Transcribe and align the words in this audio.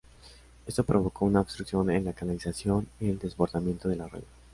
Esto 0.65 0.83
provocó 0.83 1.25
una 1.25 1.41
obstrucción 1.41 1.91
en 1.91 2.05
la 2.05 2.13
canalización 2.13 2.87
y 2.99 3.09
el 3.11 3.19
desbordamiento 3.19 3.87
del 3.87 4.01
arroyo. 4.01 4.25